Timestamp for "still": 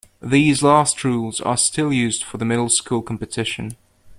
1.55-1.93